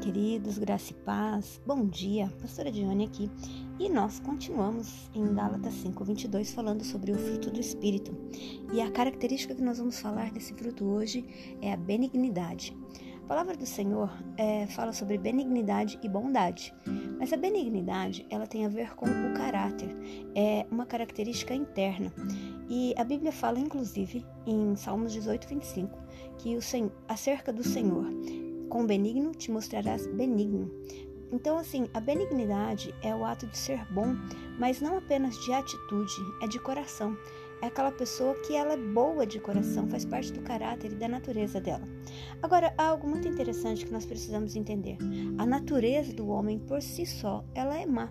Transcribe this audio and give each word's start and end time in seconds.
queridos, 0.00 0.56
graça 0.56 0.92
e 0.92 0.94
paz. 0.94 1.60
Bom 1.66 1.86
dia, 1.86 2.32
pastora 2.40 2.72
Dione 2.72 3.04
aqui. 3.04 3.30
E 3.78 3.86
nós 3.90 4.18
continuamos 4.18 5.10
em 5.14 5.34
Gálatas 5.34 5.74
5:22 5.74 6.54
falando 6.54 6.82
sobre 6.82 7.12
o 7.12 7.18
fruto 7.18 7.50
do 7.50 7.60
espírito. 7.60 8.16
E 8.72 8.80
a 8.80 8.90
característica 8.90 9.54
que 9.54 9.62
nós 9.62 9.78
vamos 9.78 10.00
falar 10.00 10.32
desse 10.32 10.54
fruto 10.54 10.86
hoje 10.86 11.22
é 11.60 11.74
a 11.74 11.76
benignidade. 11.76 12.74
A 13.22 13.28
palavra 13.28 13.54
do 13.54 13.66
Senhor 13.66 14.10
é, 14.38 14.66
fala 14.68 14.92
sobre 14.92 15.18
benignidade 15.18 16.00
e 16.02 16.08
bondade, 16.08 16.74
mas 17.18 17.32
a 17.32 17.36
benignidade 17.36 18.26
ela 18.30 18.46
tem 18.46 18.64
a 18.64 18.68
ver 18.68 18.96
com 18.96 19.06
o 19.06 19.34
caráter, 19.34 19.94
é 20.34 20.66
uma 20.70 20.84
característica 20.84 21.54
interna. 21.54 22.12
E 22.68 22.92
a 22.96 23.04
Bíblia 23.04 23.30
fala, 23.30 23.60
inclusive, 23.60 24.26
em 24.46 24.74
Salmos 24.74 25.12
18, 25.12 25.46
25, 25.46 25.98
que 26.38 26.56
o 26.56 26.62
Senhor, 26.62 26.90
acerca 27.06 27.52
do 27.52 27.62
Senhor, 27.62 28.06
com 28.70 28.86
benigno 28.86 29.32
te 29.32 29.50
mostrarás 29.50 30.06
benigno. 30.06 30.70
Então, 31.32 31.58
assim, 31.58 31.88
a 31.92 32.00
benignidade 32.00 32.94
é 33.02 33.14
o 33.14 33.24
ato 33.24 33.46
de 33.46 33.58
ser 33.58 33.84
bom, 33.92 34.16
mas 34.58 34.80
não 34.80 34.96
apenas 34.96 35.36
de 35.44 35.52
atitude, 35.52 36.14
é 36.40 36.46
de 36.46 36.58
coração. 36.58 37.16
É 37.62 37.66
aquela 37.66 37.92
pessoa 37.92 38.34
que 38.46 38.56
ela 38.56 38.72
é 38.72 38.76
boa 38.76 39.26
de 39.26 39.38
coração, 39.38 39.86
faz 39.86 40.04
parte 40.04 40.32
do 40.32 40.40
caráter 40.40 40.92
e 40.92 40.96
da 40.96 41.06
natureza 41.06 41.60
dela. 41.60 41.86
Agora, 42.40 42.72
há 42.78 42.86
algo 42.86 43.06
muito 43.06 43.28
interessante 43.28 43.84
que 43.84 43.92
nós 43.92 44.06
precisamos 44.06 44.56
entender. 44.56 44.96
A 45.36 45.44
natureza 45.44 46.14
do 46.14 46.28
homem 46.28 46.58
por 46.58 46.80
si 46.80 47.04
só, 47.04 47.44
ela 47.54 47.78
é 47.78 47.84
má 47.84 48.10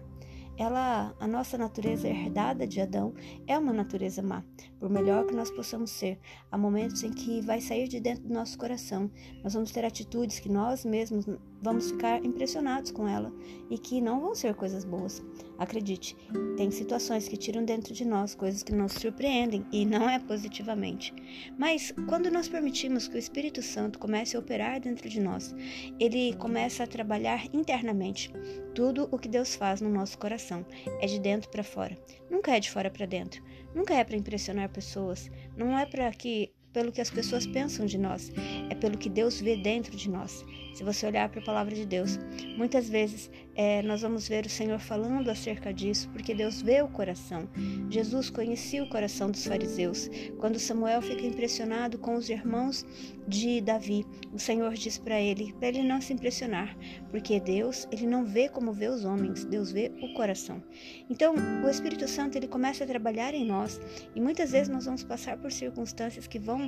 ela, 0.60 1.16
a 1.18 1.26
nossa 1.26 1.58
natureza 1.58 2.06
herdada 2.06 2.68
de 2.68 2.82
Adão 2.82 3.14
é 3.48 3.58
uma 3.58 3.72
natureza 3.72 4.22
má. 4.22 4.44
Por 4.78 4.90
melhor 4.90 5.26
que 5.26 5.34
nós 5.34 5.50
possamos 5.50 5.90
ser, 5.90 6.20
há 6.52 6.58
momentos 6.58 7.02
em 7.02 7.12
que 7.12 7.40
vai 7.42 7.62
sair 7.62 7.88
de 7.88 8.02
dentro 8.02 8.24
do 8.24 8.34
nosso 8.34 8.58
coração. 8.58 9.10
Nós 9.42 9.54
vamos 9.54 9.72
ter 9.72 9.86
atitudes 9.86 10.38
que 10.38 10.50
nós 10.50 10.84
mesmos 10.84 11.26
vamos 11.62 11.92
ficar 11.92 12.24
impressionados 12.24 12.92
com 12.92 13.08
ela 13.08 13.34
e 13.70 13.78
que 13.78 14.02
não 14.02 14.20
vão 14.20 14.34
ser 14.34 14.56
coisas 14.56 14.86
boas. 14.86 15.24
Acredite, 15.58 16.16
tem 16.56 16.72
situações 16.72 17.28
que 17.28 17.36
tiram 17.36 17.66
dentro 17.66 17.94
de 17.94 18.06
nós 18.06 18.34
coisas 18.34 18.64
que 18.64 18.74
nos 18.74 18.94
surpreendem 18.94 19.66
e 19.72 19.86
não 19.86 20.10
é 20.10 20.20
positivamente. 20.20 21.14
Mas 21.58 21.94
quando 22.08 22.32
nós 22.32 22.48
permitimos 22.48 23.08
que 23.08 23.16
o 23.16 23.20
Espírito 23.20 23.62
Santo 23.62 24.00
comece 24.00 24.36
a 24.36 24.40
operar 24.40 24.80
dentro 24.80 25.10
de 25.10 25.20
nós, 25.20 25.54
ele 26.00 26.34
começa 26.36 26.84
a 26.84 26.88
trabalhar 26.88 27.46
internamente. 27.54 28.32
Tudo 28.80 29.10
o 29.12 29.20
que 29.20 29.28
Deus 29.28 29.56
faz 29.56 29.82
no 29.82 29.90
nosso 29.90 30.18
coração. 30.18 30.66
É 31.02 31.06
de 31.06 31.20
dentro 31.20 31.50
para 31.50 31.66
fora, 31.66 31.98
nunca 32.32 32.56
é 32.56 32.62
de 32.62 32.72
fora 32.72 32.90
para 32.90 33.06
dentro. 33.06 33.44
Nunca 33.76 33.94
é 33.94 34.06
para 34.06 34.16
impressionar 34.16 34.70
pessoas, 34.70 35.30
não 35.54 35.78
é 35.78 35.86
para 35.86 36.10
que 36.12 36.54
pelo 36.74 36.92
que 36.92 37.02
as 37.02 37.10
pessoas 37.10 37.46
pensam 37.46 37.86
de 37.86 37.98
nós, 37.98 38.32
é 38.70 38.76
pelo 38.76 38.98
que 38.98 39.10
Deus 39.10 39.42
vê 39.42 39.58
dentro 39.58 39.96
de 39.96 40.10
nós. 40.10 40.46
Se 40.74 40.84
você 40.84 41.06
olhar 41.06 41.28
para 41.30 41.42
a 41.42 41.44
palavra 41.44 41.74
de 41.76 41.86
Deus, 41.86 42.20
muitas 42.56 42.88
vezes 42.88 43.30
é, 43.56 43.82
nós 43.82 44.02
vamos 44.02 44.28
ver 44.28 44.46
o 44.46 44.50
Senhor 44.50 44.80
falando 44.80 45.30
acerca 45.30 45.74
disso, 45.74 46.10
porque 46.10 46.34
Deus 46.34 46.62
vê 46.62 46.82
o 46.82 46.88
coração. 46.88 47.50
Jesus 47.90 48.30
conhecia 48.30 48.84
o 48.84 48.90
coração 48.90 49.30
dos 49.30 49.46
fariseus. 49.46 50.10
Quando 50.38 50.60
Samuel 50.60 51.02
fica 51.02 51.26
impressionado 51.26 51.98
com 51.98 52.16
os 52.16 52.30
irmãos 52.30 52.86
de 53.28 53.62
Davi, 53.62 54.06
o 54.32 54.40
Senhor 54.40 54.74
diz 54.74 54.98
para 54.98 55.20
ele, 55.20 55.54
para 55.54 55.68
ele 55.68 55.84
não 55.84 56.00
se 56.00 56.14
impressionar, 56.14 56.76
porque 57.12 57.40
Deus, 57.40 57.88
ele 57.92 58.08
não 58.08 58.26
vê 58.26 58.48
como 58.48 58.72
vê 58.72 58.88
os 58.88 59.04
homens, 59.04 59.46
Deus 59.46 59.72
vê 59.72 59.92
o 60.02 60.14
coração. 60.14 60.64
Então, 61.10 61.36
o 61.64 61.70
Espírito 61.70 62.08
Santo, 62.08 62.38
ele 62.38 62.48
começa 62.48 62.84
a 62.84 62.88
trabalhar 62.88 63.34
em 63.34 63.46
nós, 63.46 63.80
e 64.16 64.22
muitas 64.22 64.52
vezes 64.52 64.70
nós 64.70 64.86
vamos 64.86 65.04
passar 65.04 65.38
por 65.38 65.52
circunstâncias 65.52 66.28
que 66.28 66.40
vão 66.40 66.59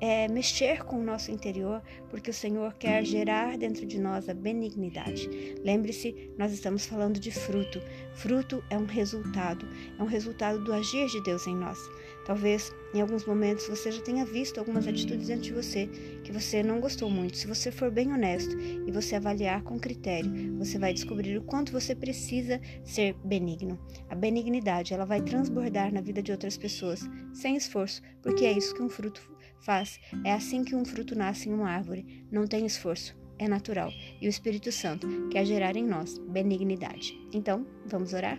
é, 0.00 0.28
mexer 0.28 0.84
com 0.84 1.00
o 1.00 1.04
nosso 1.04 1.30
interior, 1.30 1.82
porque 2.08 2.30
o 2.30 2.34
Senhor 2.34 2.74
quer 2.74 3.04
gerar 3.04 3.56
dentro 3.58 3.84
de 3.86 3.98
nós 3.98 4.28
a 4.28 4.34
benignidade. 4.34 5.28
Lembre-se, 5.64 6.30
nós 6.38 6.52
estamos 6.52 6.86
falando 6.86 7.18
de 7.18 7.30
fruto. 7.30 7.80
Fruto 8.14 8.62
é 8.70 8.78
um 8.78 8.84
resultado, 8.84 9.66
é 9.98 10.02
um 10.02 10.06
resultado 10.06 10.62
do 10.62 10.72
agir 10.72 11.06
de 11.08 11.22
Deus 11.22 11.46
em 11.46 11.56
nós. 11.56 11.78
Talvez 12.24 12.72
em 12.94 13.00
alguns 13.00 13.24
momentos 13.24 13.66
você 13.66 13.90
já 13.90 14.02
tenha 14.02 14.24
visto 14.24 14.58
algumas 14.58 14.86
atitudes 14.86 15.28
dentro 15.28 15.44
de 15.44 15.52
você 15.52 15.86
que 16.22 16.30
você 16.30 16.62
não 16.62 16.80
gostou 16.80 17.08
muito. 17.08 17.36
Se 17.36 17.46
você 17.46 17.70
for 17.70 17.90
bem 17.90 18.12
honesto 18.12 18.54
e 18.58 18.92
você 18.92 19.16
avaliar 19.16 19.62
com 19.62 19.78
critério, 19.78 20.30
você 20.58 20.78
vai 20.78 20.92
descobrir 20.92 21.38
o 21.38 21.42
quanto 21.42 21.72
você 21.72 21.94
precisa 21.94 22.60
ser 22.84 23.14
benigno. 23.24 23.78
A 24.10 24.14
benignidade, 24.14 24.92
ela 24.92 25.06
vai 25.06 25.22
transbordar 25.22 25.92
na 25.92 26.00
vida 26.00 26.22
de 26.22 26.30
outras 26.30 26.56
pessoas 26.56 27.00
sem 27.32 27.56
esforço, 27.56 28.02
porque 28.22 28.44
é 28.44 28.52
isso 28.52 28.74
que 28.74 28.82
um 28.82 28.90
fruto 28.90 29.22
faz. 29.60 29.98
É 30.24 30.32
assim 30.32 30.64
que 30.64 30.74
um 30.74 30.84
fruto 30.84 31.14
nasce 31.14 31.48
em 31.48 31.52
uma 31.52 31.70
árvore, 31.70 32.24
não 32.30 32.46
tem 32.46 32.66
esforço, 32.66 33.16
é 33.38 33.48
natural. 33.48 33.90
E 34.20 34.26
o 34.26 34.30
Espírito 34.30 34.72
Santo 34.72 35.28
quer 35.30 35.44
gerar 35.44 35.76
em 35.76 35.84
nós 35.84 36.18
benignidade. 36.18 37.18
Então, 37.32 37.66
vamos 37.86 38.12
orar? 38.12 38.38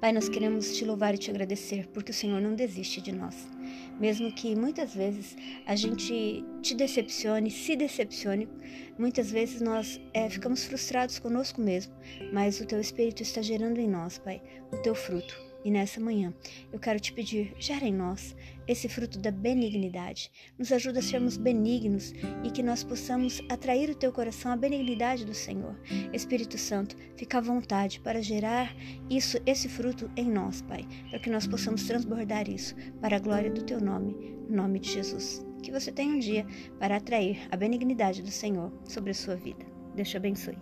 Pai, 0.00 0.12
nós 0.12 0.28
queremos 0.28 0.76
te 0.76 0.84
louvar 0.84 1.14
e 1.14 1.18
te 1.18 1.30
agradecer 1.30 1.86
porque 1.88 2.10
o 2.10 2.14
Senhor 2.14 2.40
não 2.40 2.54
desiste 2.54 3.00
de 3.00 3.12
nós. 3.12 3.48
Mesmo 4.00 4.32
que 4.32 4.56
muitas 4.56 4.94
vezes 4.94 5.36
a 5.64 5.76
gente 5.76 6.44
te 6.60 6.74
decepcione, 6.74 7.50
se 7.50 7.76
decepcione, 7.76 8.48
muitas 8.98 9.30
vezes 9.30 9.60
nós 9.60 10.00
é, 10.12 10.28
ficamos 10.28 10.64
frustrados 10.64 11.18
conosco 11.20 11.60
mesmo, 11.60 11.94
mas 12.32 12.60
o 12.60 12.66
teu 12.66 12.80
Espírito 12.80 13.22
está 13.22 13.40
gerando 13.40 13.78
em 13.78 13.88
nós, 13.88 14.18
Pai, 14.18 14.42
o 14.72 14.78
teu 14.78 14.94
fruto 14.94 15.51
e 15.64 15.70
nessa 15.70 16.00
manhã 16.00 16.32
eu 16.72 16.78
quero 16.78 17.00
te 17.00 17.12
pedir, 17.12 17.54
gera 17.58 17.84
em 17.84 17.92
nós 17.92 18.34
esse 18.66 18.88
fruto 18.88 19.18
da 19.18 19.30
benignidade. 19.30 20.30
Nos 20.58 20.72
ajuda 20.72 21.00
a 21.00 21.02
sermos 21.02 21.36
benignos 21.36 22.12
e 22.44 22.50
que 22.50 22.62
nós 22.62 22.84
possamos 22.84 23.40
atrair 23.48 23.90
o 23.90 23.94
teu 23.94 24.12
coração 24.12 24.52
à 24.52 24.56
benignidade 24.56 25.24
do 25.24 25.34
Senhor. 25.34 25.74
Espírito 26.12 26.56
Santo, 26.58 26.96
fica 27.16 27.38
à 27.38 27.40
vontade 27.40 28.00
para 28.00 28.22
gerar 28.22 28.74
isso, 29.10 29.38
esse 29.46 29.68
fruto 29.68 30.10
em 30.16 30.30
nós, 30.30 30.62
Pai, 30.62 30.86
para 31.10 31.18
que 31.18 31.30
nós 31.30 31.46
possamos 31.46 31.84
transbordar 31.84 32.48
isso 32.48 32.74
para 33.00 33.16
a 33.16 33.20
glória 33.20 33.50
do 33.50 33.64
teu 33.64 33.80
nome, 33.80 34.14
no 34.48 34.56
nome 34.56 34.78
de 34.78 34.90
Jesus. 34.90 35.44
Que 35.62 35.70
você 35.70 35.92
tenha 35.92 36.14
um 36.14 36.18
dia 36.18 36.46
para 36.78 36.96
atrair 36.96 37.46
a 37.50 37.56
benignidade 37.56 38.22
do 38.22 38.30
Senhor 38.30 38.72
sobre 38.84 39.10
a 39.10 39.14
sua 39.14 39.36
vida. 39.36 39.64
Deus 39.94 40.08
te 40.08 40.16
abençoe. 40.16 40.56